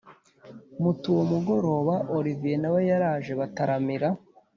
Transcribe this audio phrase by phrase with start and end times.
[0.83, 4.09] mutuwo mugoroba olivier nawe yaraje bataramira